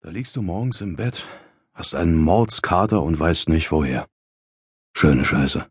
[0.00, 1.24] Da liegst du morgens im Bett,
[1.74, 4.06] hast einen Mordskater und weißt nicht woher.
[4.96, 5.66] Schöne Scheiße.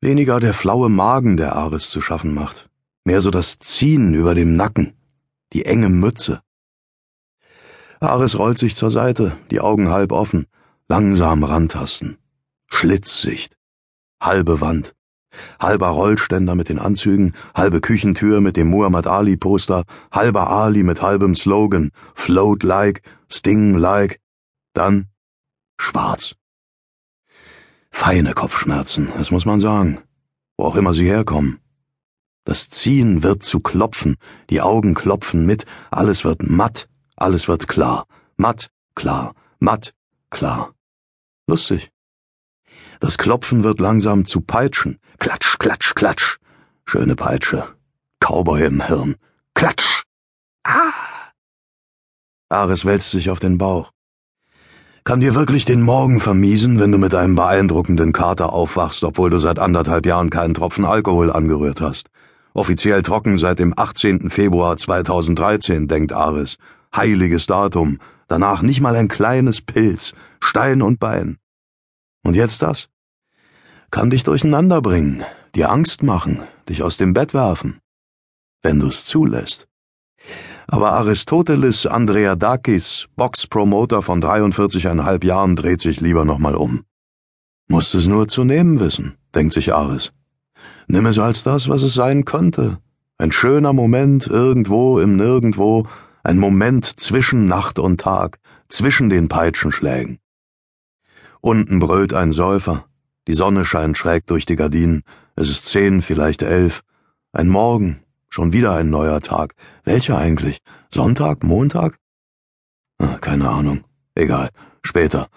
[0.00, 2.70] Weniger der flaue Magen, der Ares zu schaffen macht,
[3.04, 4.96] mehr so das Ziehen über dem Nacken,
[5.52, 6.42] die enge Mütze.
[8.00, 10.46] Ares rollt sich zur Seite, die Augen halb offen,
[10.88, 12.16] langsam rantasten.
[12.68, 13.58] Schlitzsicht.
[14.18, 14.94] Halbe Wand.
[15.60, 21.02] Halber Rollständer mit den Anzügen, halbe Küchentür mit dem Muhammad Ali Poster, halber Ali mit
[21.02, 24.20] halbem Slogan, Float like, Sting like,
[24.72, 25.08] dann
[25.78, 26.34] schwarz.
[27.90, 29.98] Feine Kopfschmerzen, das muss man sagen,
[30.56, 31.60] wo auch immer sie herkommen.
[32.44, 34.16] Das Ziehen wird zu klopfen,
[34.50, 39.94] die Augen klopfen mit, alles wird matt, alles wird klar, matt, klar, matt,
[40.30, 40.74] klar.
[41.46, 41.93] Lustig.
[43.00, 44.98] Das Klopfen wird langsam zu Peitschen.
[45.18, 46.38] Klatsch, klatsch, klatsch.
[46.84, 47.64] Schöne Peitsche.
[48.20, 49.16] Cowboy im Hirn.
[49.54, 50.04] Klatsch.
[50.64, 50.92] Ah.
[52.48, 53.90] Ares wälzt sich auf den Bauch.
[55.04, 59.38] Kann dir wirklich den Morgen vermiesen, wenn du mit einem beeindruckenden Kater aufwachst, obwohl du
[59.38, 62.08] seit anderthalb Jahren keinen Tropfen Alkohol angerührt hast.
[62.54, 64.30] Offiziell trocken seit dem 18.
[64.30, 66.56] Februar 2013, denkt Ares.
[66.96, 67.98] Heiliges Datum.
[68.28, 70.14] Danach nicht mal ein kleines Pilz.
[70.40, 71.36] Stein und Bein.
[72.24, 72.88] Und jetzt das?
[73.90, 75.22] Kann dich durcheinander bringen,
[75.54, 77.78] dir Angst machen, dich aus dem Bett werfen.
[78.62, 79.68] Wenn du's zulässt.
[80.66, 86.84] Aber Aristoteles Andreadakis, Boxpromoter von 43,5 Jahren, dreht sich lieber nochmal um.
[87.68, 90.12] Musst es nur zu nehmen wissen, denkt sich Ares.
[90.86, 92.78] Nimm es als das, was es sein könnte.
[93.18, 95.86] Ein schöner Moment irgendwo im Nirgendwo,
[96.22, 98.38] ein Moment zwischen Nacht und Tag,
[98.68, 100.18] zwischen den Peitschenschlägen.
[101.44, 102.86] Unten brüllt ein Säufer.
[103.28, 105.02] Die Sonne scheint schräg durch die Gardinen.
[105.36, 106.80] Es ist zehn, vielleicht elf.
[107.32, 108.02] Ein Morgen.
[108.30, 109.54] Schon wieder ein neuer Tag.
[109.84, 110.62] Welcher eigentlich?
[110.90, 111.44] Sonntag?
[111.44, 111.98] Montag?
[112.96, 113.84] Ach, keine Ahnung.
[114.14, 114.48] Egal.
[114.82, 115.28] Später.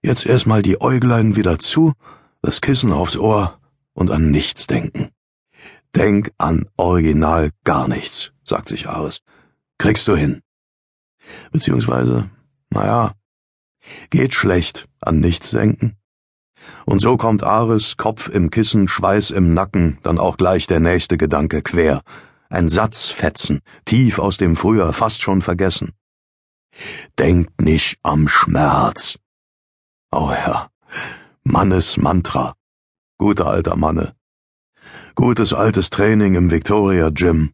[0.00, 1.92] Jetzt erstmal die Äuglein wieder zu,
[2.40, 3.58] das Kissen aufs Ohr
[3.94, 5.08] und an nichts denken.
[5.96, 9.22] Denk an original gar nichts, sagt sich Ares.
[9.76, 10.40] Kriegst du hin.
[11.50, 12.30] Beziehungsweise,
[12.70, 13.16] naja,
[14.10, 15.96] Geht schlecht, an nichts denken.
[16.84, 21.16] Und so kommt Ares, Kopf im Kissen, Schweiß im Nacken, dann auch gleich der nächste
[21.16, 22.02] Gedanke quer.
[22.48, 25.92] Ein Satzfetzen, tief aus dem Frühjahr, fast schon vergessen.
[27.18, 29.18] Denkt nicht am Schmerz.
[30.10, 30.68] Oh ja,
[31.44, 32.54] Mannes Mantra.
[33.18, 34.14] Guter alter Manne.
[35.14, 37.52] Gutes altes Training im Victoria Gym.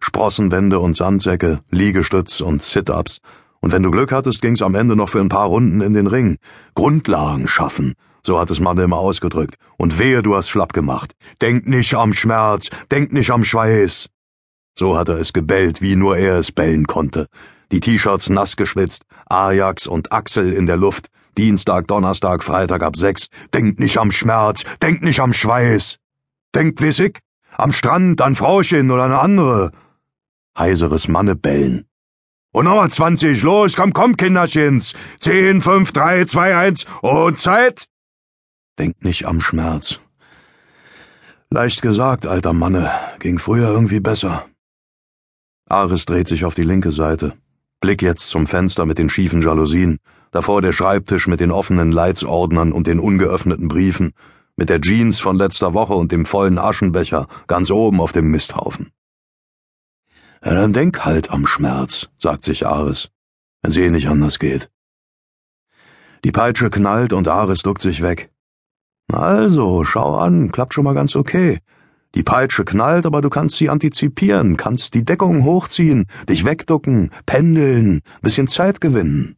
[0.00, 3.20] Sprossenwände und Sandsäcke, Liegestütz und Sit-ups,
[3.60, 6.06] und wenn du Glück hattest, ging's am Ende noch für ein paar Runden in den
[6.06, 6.38] Ring.
[6.74, 9.56] Grundlagen schaffen, so hat es Mann immer ausgedrückt.
[9.76, 11.14] Und wehe, du hast schlapp gemacht.
[11.40, 14.08] Denk nicht am Schmerz, denk nicht am Schweiß.
[14.78, 17.26] So hat er es gebellt, wie nur er es bellen konnte.
[17.72, 23.26] Die T-Shirts nass geschwitzt, Ajax und Axel in der Luft, Dienstag, Donnerstag, Freitag ab sechs.
[23.52, 25.98] Denk nicht am Schmerz, denk nicht am Schweiß.
[26.54, 27.20] Denk wissig,
[27.56, 29.72] am Strand an Frauchen oder eine andere.
[30.56, 31.87] Heiseres Mannebellen.
[32.52, 34.94] Und nochmal 20, los, komm, komm, Kinderchens.
[35.20, 37.86] 10, 5, 3, 2, 1 und Zeit.
[38.78, 40.00] Denk nicht am Schmerz.
[41.50, 44.46] Leicht gesagt, alter Manne, ging früher irgendwie besser.
[45.68, 47.34] Ares dreht sich auf die linke Seite.
[47.80, 49.98] Blick jetzt zum Fenster mit den schiefen Jalousien,
[50.30, 54.12] davor der Schreibtisch mit den offenen Leitsordnern und den ungeöffneten Briefen,
[54.56, 58.90] mit der Jeans von letzter Woche und dem vollen Aschenbecher ganz oben auf dem Misthaufen.
[60.48, 63.10] Ja, dann denk halt am Schmerz, sagt sich Ares,
[63.60, 64.70] wenn's eh nicht anders geht.
[66.24, 68.30] Die Peitsche knallt und Ares duckt sich weg.
[69.12, 71.58] Also, schau an, klappt schon mal ganz okay.
[72.14, 78.00] Die Peitsche knallt, aber du kannst sie antizipieren, kannst die Deckung hochziehen, dich wegducken, pendeln,
[78.22, 79.36] bisschen Zeit gewinnen.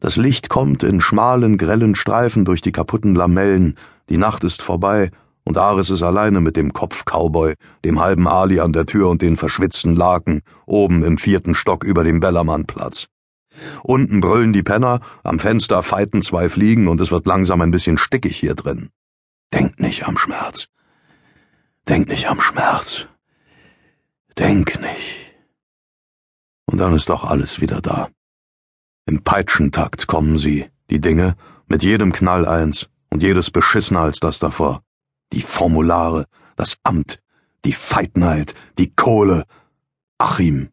[0.00, 3.78] Das Licht kommt in schmalen, grellen Streifen durch die kaputten Lamellen,
[4.08, 5.12] die Nacht ist vorbei
[5.44, 7.54] und Ares ist alleine mit dem Kopf-Cowboy,
[7.84, 12.04] dem halben Ali an der Tür und den verschwitzten Laken, oben im vierten Stock über
[12.04, 13.08] dem Bellermannplatz.
[13.82, 17.98] Unten brüllen die Penner, am Fenster feiten zwei Fliegen und es wird langsam ein bisschen
[17.98, 18.90] stickig hier drin.
[19.52, 20.68] Denk nicht am Schmerz.
[21.88, 23.06] Denk nicht am Schmerz.
[24.38, 25.34] Denk nicht.
[26.66, 28.08] Und dann ist doch alles wieder da.
[29.04, 31.34] Im Peitschentakt kommen sie, die Dinge,
[31.66, 34.82] mit jedem Knall eins und jedes beschissener als das davor
[35.32, 36.26] die Formulare,
[36.56, 37.20] das Amt,
[37.64, 39.44] die Feitneid, die Kohle.
[40.18, 40.68] Achim.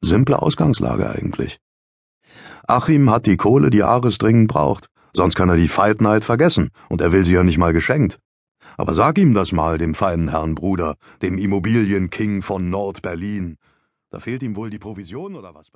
[0.00, 1.58] Simple Ausgangslage eigentlich.
[2.68, 7.00] Achim hat die Kohle, die Ares dringend braucht, sonst kann er die Feitneid vergessen, und
[7.00, 8.18] er will sie ja nicht mal geschenkt.
[8.76, 13.56] Aber sag ihm das mal, dem feinen Herrn Bruder, dem Immobilienking von Nord-Berlin.
[14.10, 15.72] Da fehlt ihm wohl die Provision oder was?